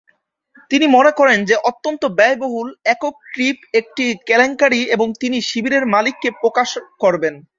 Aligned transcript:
তিনি 0.71 0.85
মনে 0.87 1.11
করেন 1.19 1.39
যে 1.45 1.55
অত্যন্ত 1.69 2.01
ব্যয়বহুল 2.17 2.69
একক 2.85 3.15
ট্রিপ 3.31 3.57
একটি 3.73 4.05
কেলেঙ্কারী 4.27 4.81
এবং 4.95 5.07
তিনি 5.21 5.37
শিবিরের 5.49 5.83
মালিককে 5.93 6.29
প্রকাশ 6.41 6.69
করবেন। 7.01 7.33